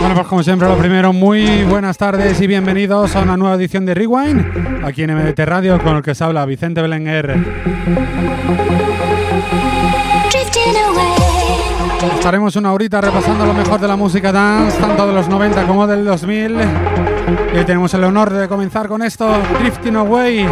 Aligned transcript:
Bueno, 0.00 0.14
pues 0.14 0.26
como 0.26 0.42
siempre, 0.42 0.66
lo 0.66 0.78
primero, 0.78 1.12
muy 1.12 1.62
buenas 1.64 1.98
tardes 1.98 2.40
y 2.40 2.46
bienvenidos 2.46 3.14
a 3.14 3.20
una 3.20 3.36
nueva 3.36 3.56
edición 3.56 3.84
de 3.84 3.94
Rewind, 3.94 4.82
aquí 4.84 5.02
en 5.02 5.14
MDT 5.14 5.40
Radio, 5.40 5.78
con 5.82 5.96
el 5.96 6.02
que 6.02 6.14
se 6.14 6.24
habla 6.24 6.46
Vicente 6.46 6.80
Belenguer. 6.80 7.36
Estaremos 12.14 12.56
una 12.56 12.72
horita 12.72 13.00
repasando 13.02 13.44
lo 13.44 13.52
mejor 13.52 13.78
de 13.78 13.88
la 13.88 13.96
música 13.96 14.32
dance, 14.32 14.78
tanto 14.78 15.06
de 15.06 15.12
los 15.12 15.28
90 15.28 15.66
como 15.66 15.86
del 15.86 16.04
2000. 16.04 16.56
Y 17.54 17.58
hoy 17.58 17.64
tenemos 17.64 17.92
el 17.92 18.04
honor 18.04 18.30
de 18.30 18.48
comenzar 18.48 18.88
con 18.88 19.02
esto, 19.02 19.30
Drifting 19.60 19.96
Away. 19.96 20.46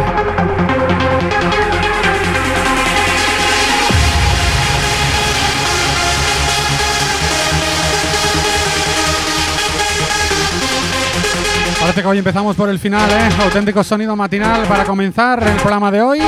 Que 12.01 12.07
hoy 12.07 12.19
empezamos 12.19 12.55
por 12.55 12.69
el 12.69 12.79
final, 12.79 13.09
¿eh? 13.11 13.29
Auténtico 13.43 13.83
sonido 13.83 14.15
matinal 14.15 14.61
para 14.67 14.85
comenzar 14.85 15.43
el 15.45 15.55
programa 15.55 15.91
de 15.91 16.01
hoy. 16.01 16.19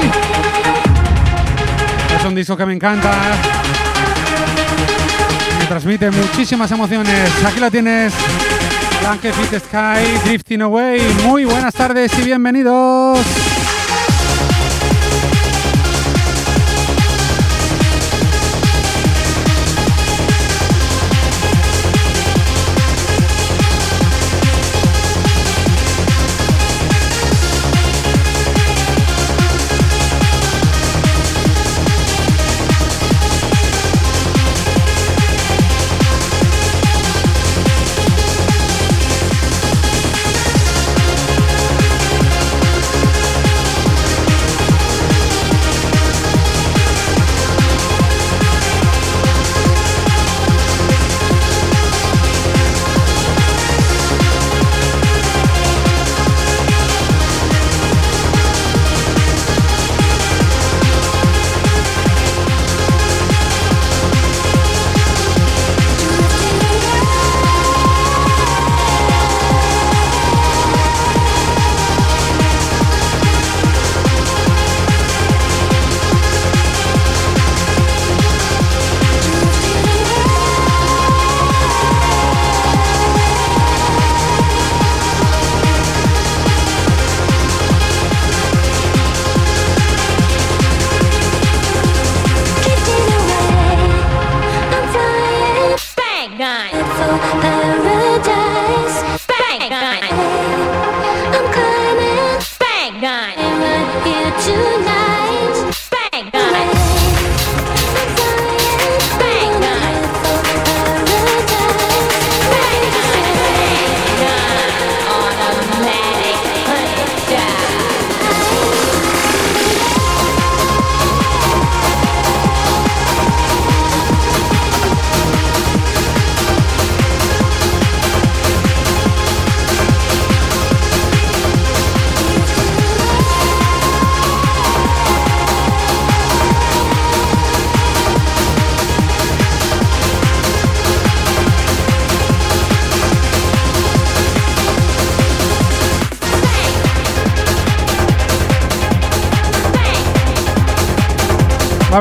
Es 2.14 2.26
un 2.26 2.36
disco 2.36 2.58
que 2.58 2.66
me 2.66 2.74
encanta. 2.74 3.10
¿eh? 3.10 3.36
Me 5.60 5.66
transmite 5.68 6.12
muchísimas 6.12 6.70
emociones. 6.72 7.32
Aquí 7.46 7.62
lo 7.62 7.72
tienes. 7.72 8.12
Blanket 9.00 9.34
Fit 9.34 9.62
Sky, 9.62 10.28
Drifting 10.28 10.62
Away. 10.64 11.00
Muy 11.24 11.46
buenas 11.46 11.74
tardes 11.74 12.12
y 12.20 12.24
bienvenidos. 12.24 13.20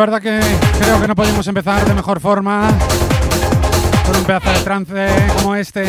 Verdad 0.00 0.22
que 0.22 0.40
creo 0.78 0.98
que 0.98 1.06
no 1.06 1.14
podemos 1.14 1.46
empezar 1.46 1.84
de 1.84 1.92
mejor 1.92 2.20
forma 2.20 2.70
con 4.06 4.16
un 4.16 4.24
pedazo 4.24 4.50
de 4.50 4.60
trance 4.60 5.08
como 5.36 5.54
este. 5.54 5.84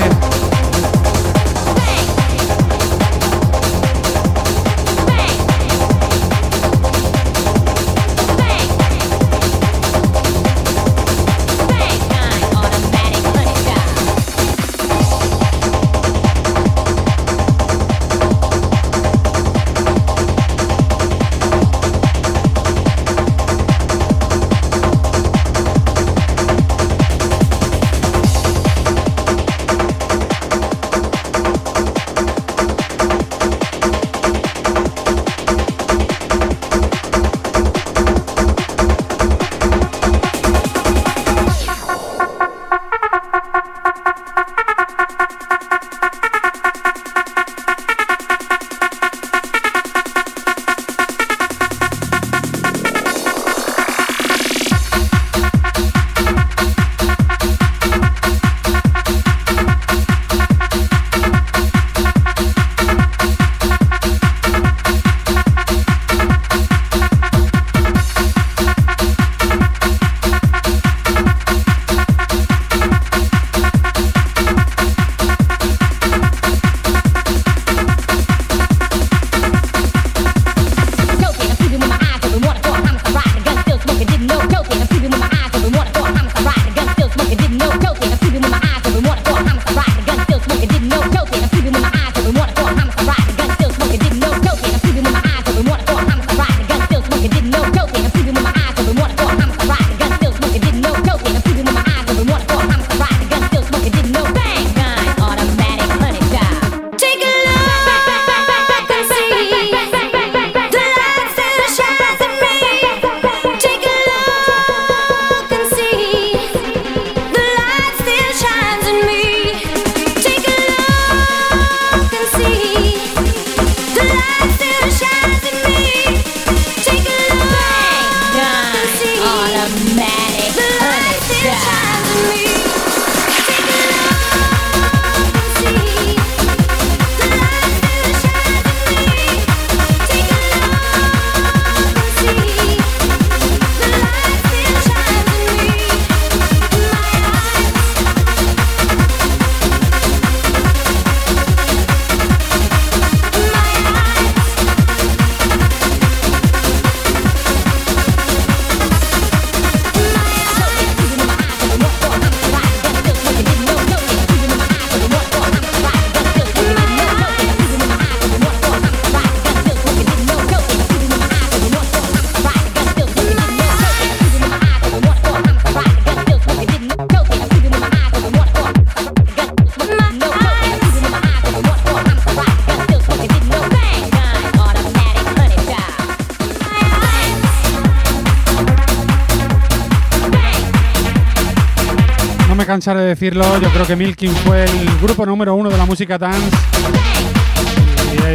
Decirlo, 193.11 193.43
yo 193.59 193.69
creo 193.71 193.85
que 193.85 193.97
Milking 193.97 194.33
fue 194.45 194.63
el 194.63 194.97
grupo 195.01 195.25
número 195.25 195.53
uno 195.53 195.69
de 195.69 195.77
la 195.77 195.85
música 195.85 196.17
dance 196.17 196.49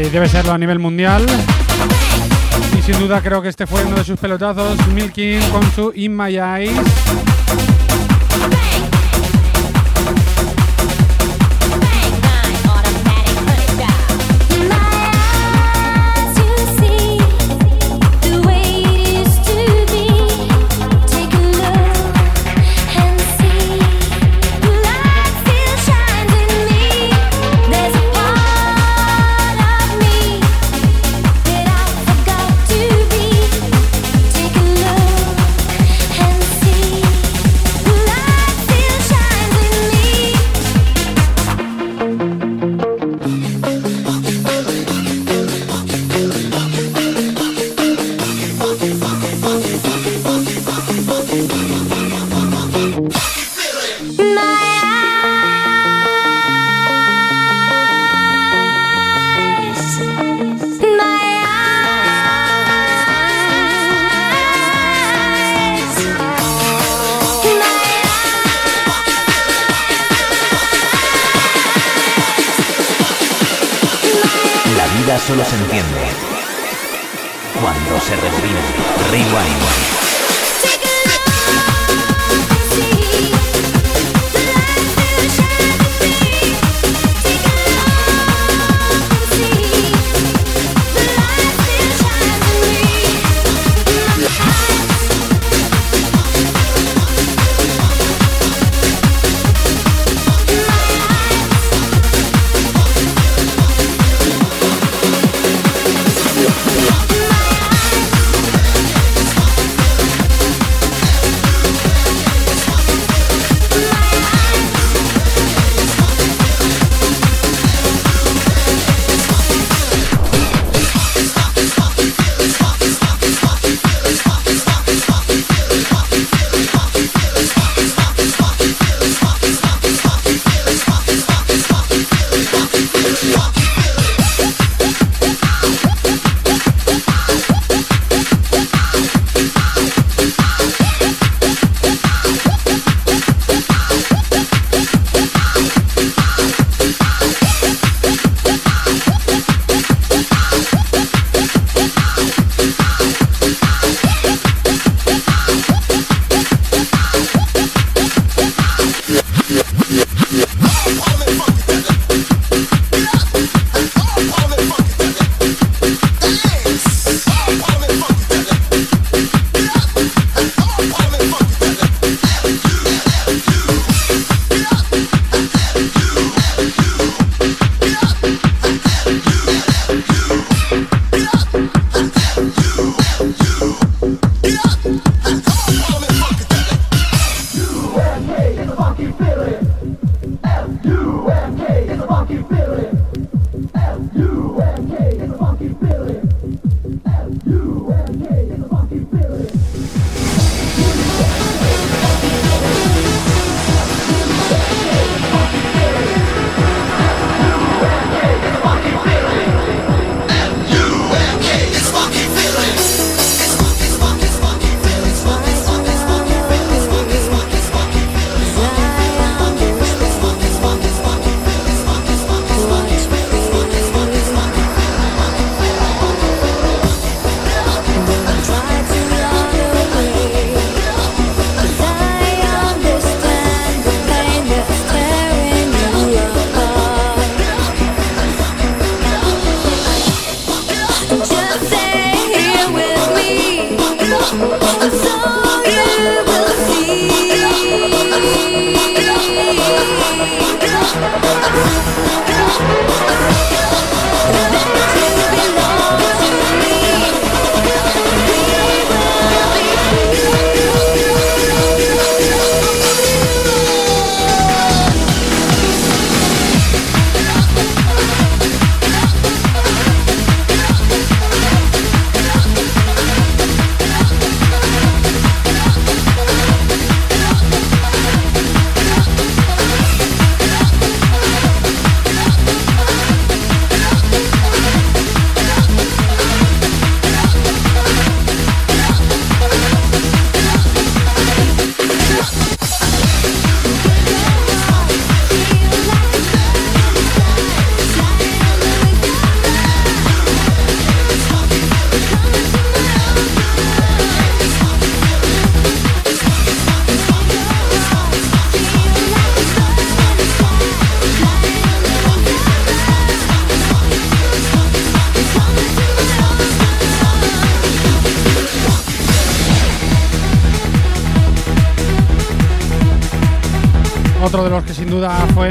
y 0.05 0.09
debe 0.11 0.29
serlo 0.29 0.53
a 0.53 0.59
nivel 0.59 0.79
mundial. 0.79 1.25
Y 2.79 2.83
sin 2.83 2.99
duda 2.99 3.23
creo 3.23 3.41
que 3.41 3.49
este 3.49 3.67
fue 3.67 3.83
uno 3.85 3.97
de 3.97 4.05
sus 4.05 4.19
pelotazos, 4.19 4.87
Milking 4.89 5.41
con 5.51 5.63
su 5.73 5.93
In 5.95 6.15
My 6.15 6.37
Eyes. 6.37 7.26
solo 75.19 75.45
se 75.45 75.57
entiende 75.57 76.01
cuando 77.61 78.01
se 78.01 78.17
respira. 78.17 78.61
Rewind. 79.11 80.06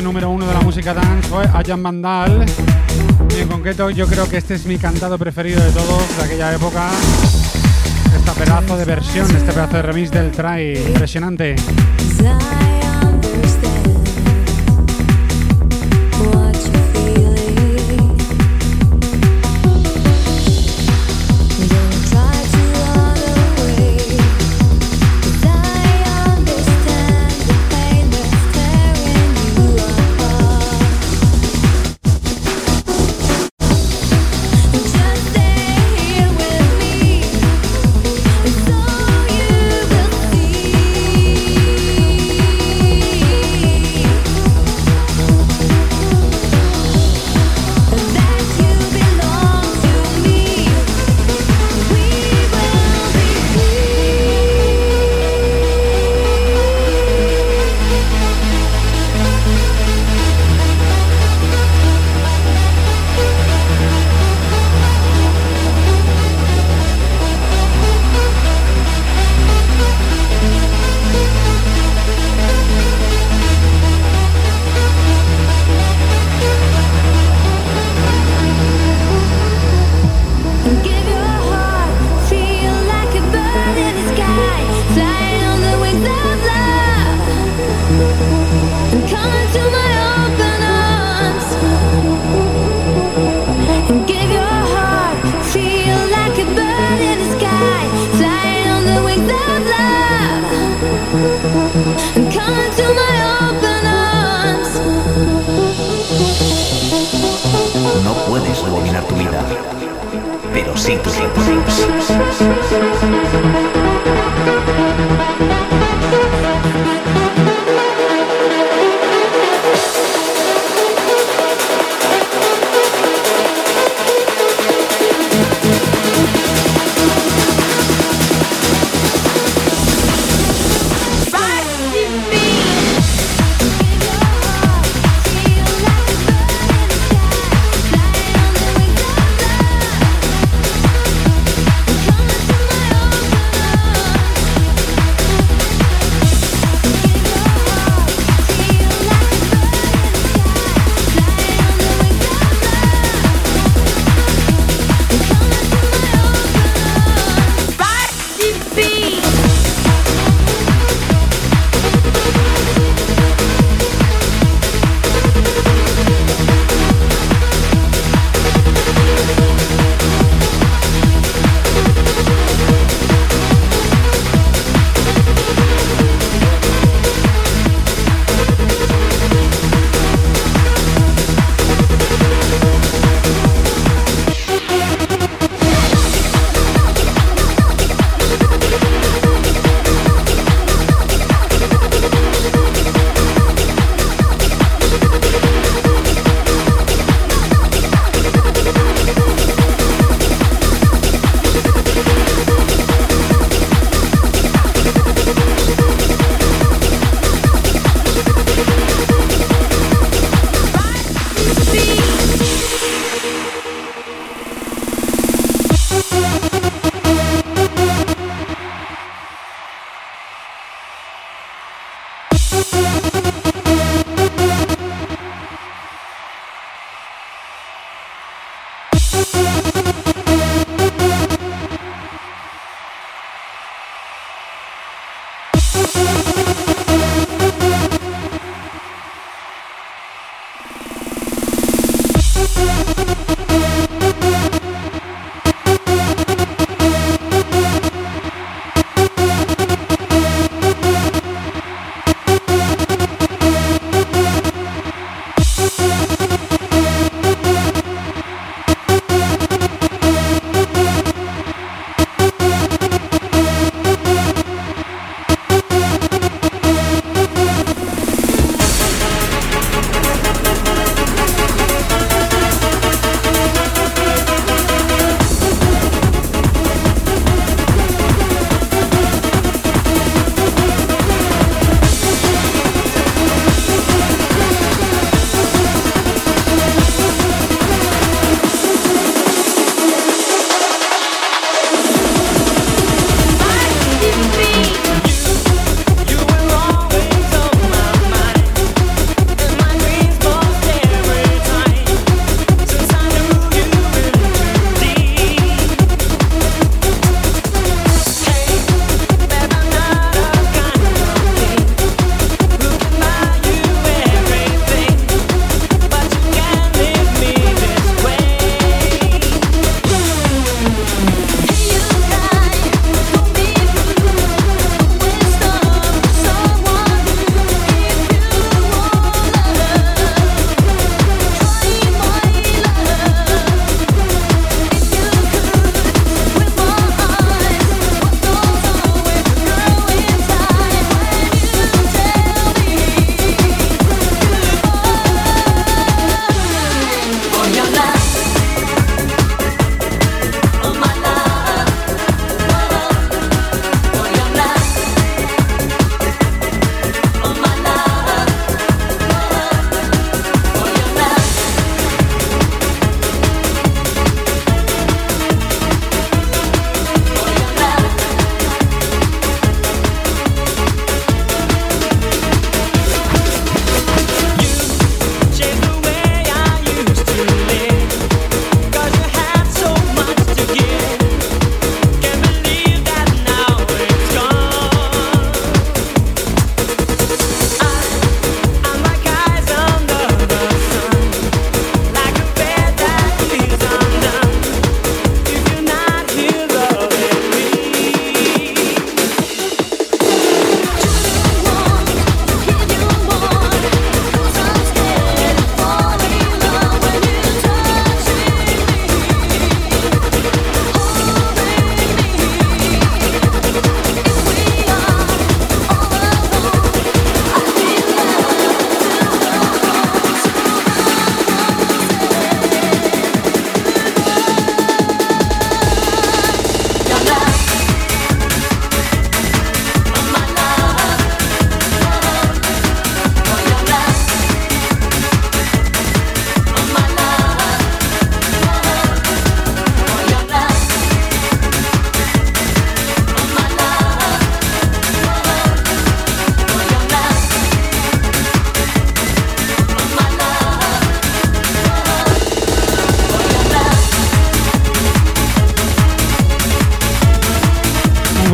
Número 0.01 0.29
uno 0.29 0.45
de 0.45 0.53
la 0.53 0.61
música 0.61 0.93
dance 0.93 1.29
fue 1.29 1.45
Ayan 1.53 1.81
Mandal. 1.81 2.45
Y 3.35 3.41
en 3.41 3.47
concreto 3.47 3.89
yo 3.89 4.07
creo 4.07 4.27
que 4.29 4.37
este 4.37 4.55
es 4.55 4.65
mi 4.65 4.77
cantado 4.77 5.17
preferido 5.17 5.63
de 5.63 5.71
todos 5.71 6.17
de 6.17 6.23
aquella 6.23 6.53
época. 6.53 6.89
Esta 8.15 8.33
pedazo 8.33 8.77
de 8.77 8.85
versión, 8.85 9.27
este 9.35 9.51
pedazo 9.51 9.77
de 9.77 9.81
remix 9.81 10.11
del 10.11 10.31
Try, 10.31 10.77
impresionante. 10.87 11.55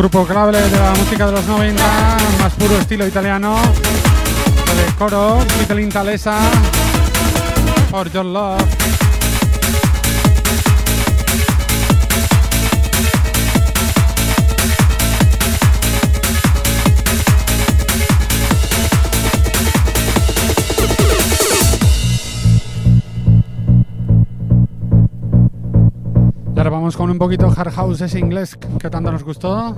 Grupo 0.02 0.26
clave 0.26 0.60
de 0.60 0.80
la 0.80 0.96
música 0.96 1.28
de 1.28 1.32
los 1.32 1.46
90, 1.46 1.84
más 2.40 2.54
puro 2.56 2.76
estilo 2.76 3.06
italiano, 3.06 3.56
de 3.56 4.96
coro, 4.98 5.38
Little 5.60 5.86
Talesa, 5.90 6.40
For 7.92 8.12
Your 8.12 8.26
Love. 8.26 8.81
Con 26.90 27.12
un 27.12 27.20
poquito 27.20 27.48
hard 27.56 27.72
house 27.74 28.02
ese 28.02 28.18
inglés 28.18 28.58
que 28.80 28.90
tanto 28.90 29.12
nos 29.12 29.24
gustó. 29.24 29.76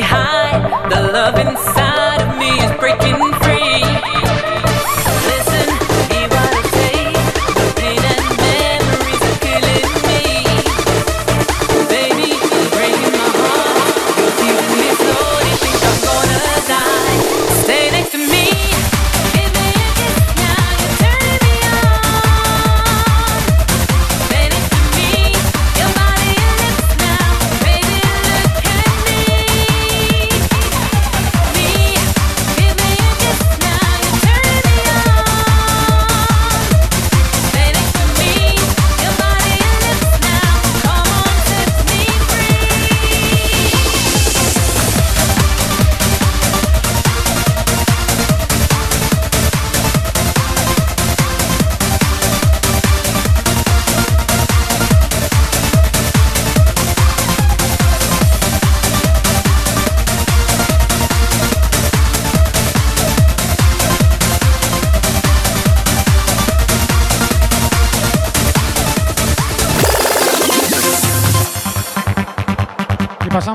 hide 0.00 0.90
the 0.90 1.12
love 1.12 1.38
inside. 1.38 2.01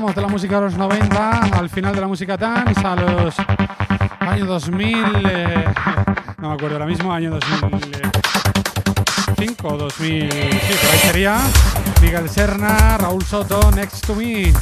Música 0.00 0.56
de 0.56 0.62
los 0.62 0.76
90, 0.76 1.58
al 1.58 1.68
final 1.68 1.94
de 1.94 2.00
la 2.00 2.06
música 2.06 2.36
dance, 2.36 2.80
a 2.86 2.94
los 2.94 3.34
años 4.20 4.46
2000, 4.46 5.04
eh, 5.28 5.64
no 6.38 6.50
me 6.50 6.54
acuerdo 6.54 6.76
ahora 6.76 6.86
mismo, 6.86 7.12
año 7.12 7.30
2005 7.30 9.68
o 9.68 9.76
2000, 9.76 10.30
sí, 10.30 10.38
por 10.80 10.90
ahí 10.90 10.98
sería, 10.98 11.40
Miguel 12.00 12.28
Serna, 12.28 12.96
Raúl 12.98 13.24
Soto, 13.24 13.72
Next 13.72 14.06
to 14.06 14.14
Me. 14.14 14.52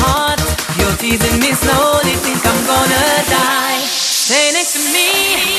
heart. 0.00 0.40
You're 0.78 0.96
teasing 0.96 1.40
me 1.40 1.52
slowly, 1.52 2.14
think 2.24 2.44
I'm 2.44 2.60
gonna 2.66 3.24
die. 3.28 3.80
Stay 3.84 4.52
next 4.52 4.72
to 4.74 4.82
me. 4.92 5.57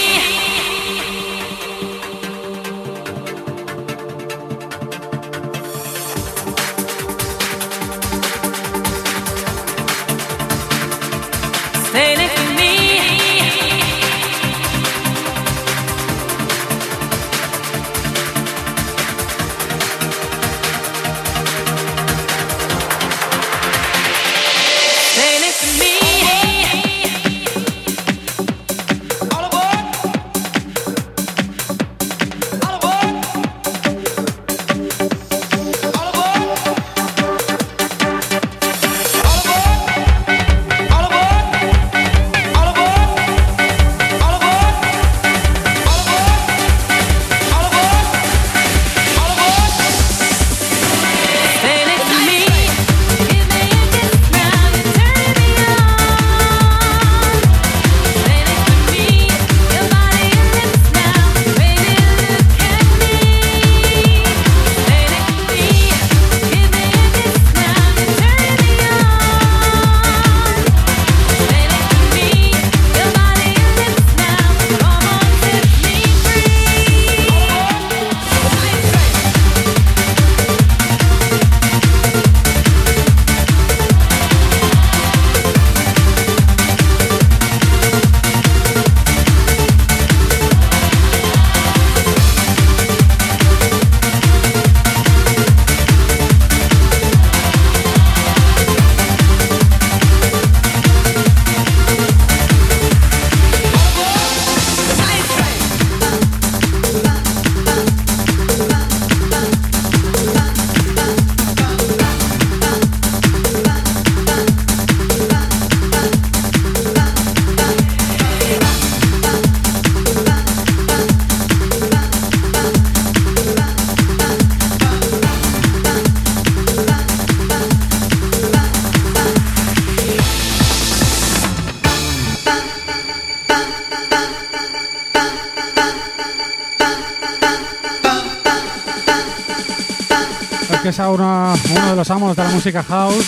Los 142.17 142.35
de 142.35 142.43
la 142.43 142.49
música 142.49 142.81
house, 142.81 143.27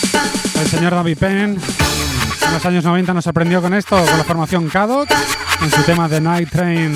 el 0.60 0.66
señor 0.66 0.92
David 0.92 1.16
Penn. 1.16 1.56
En 2.46 2.52
los 2.52 2.66
años 2.66 2.82
90 2.82 3.14
nos 3.14 3.22
sorprendió 3.22 3.62
con 3.62 3.74
esto, 3.74 3.96
con 3.96 4.18
la 4.18 4.24
formación 4.24 4.68
Cadot, 4.68 5.08
en 5.62 5.70
su 5.70 5.82
tema 5.84 6.08
de 6.08 6.20
Night 6.20 6.50
Train. 6.50 6.92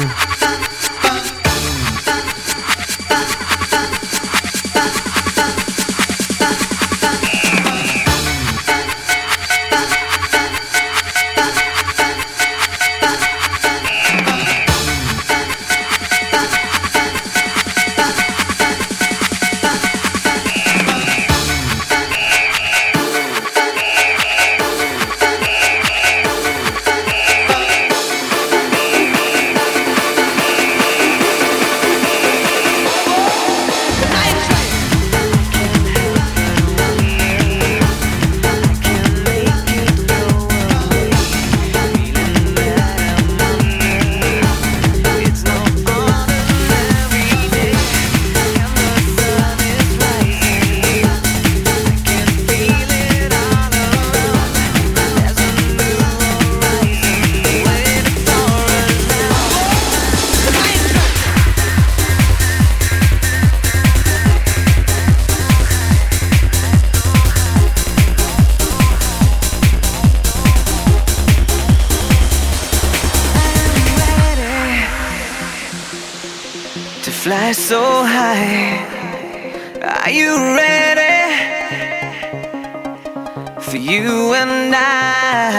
for 83.71 83.79
you 83.79 84.33
and 84.35 84.73
I. 84.75 85.57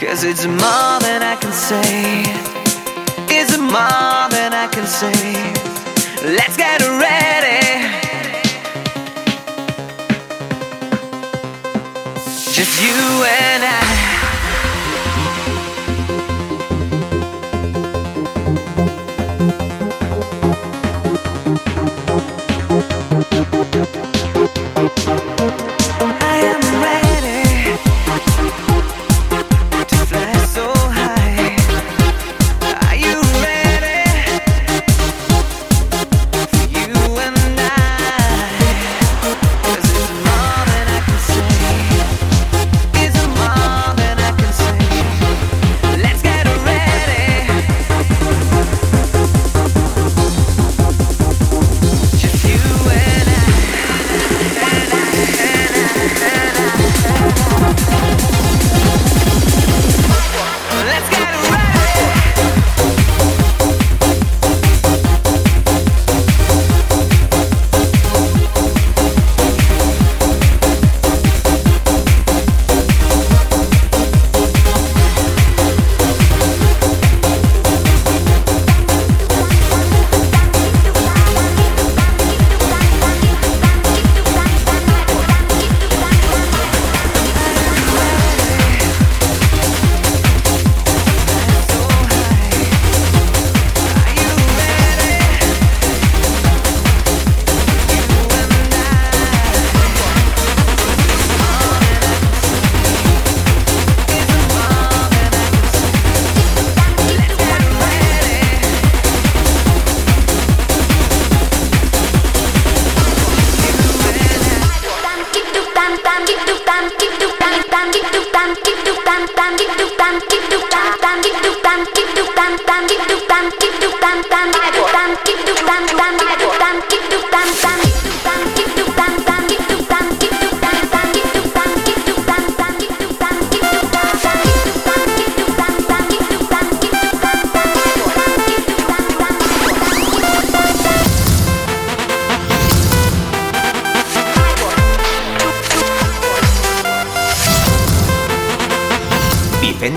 Cause 0.00 0.22
it's 0.22 0.46
more 0.46 1.00
than 1.00 1.22
I 1.22 1.36
can 1.40 1.52
say. 1.52 2.22
It's 3.28 3.58
more 3.58 4.28
than 4.30 4.52
I 4.52 4.68
can 4.70 4.86
say. 4.86 5.32
Let's 6.36 6.56
get 6.56 6.80
ready. 6.82 7.66
Just 12.54 12.82
you 12.82 13.24
and 13.24 13.64
I. 13.64 14.05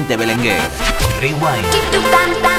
Vicente 0.10 0.17
Belenguer. 0.17 0.60
Rewind. 1.22 2.59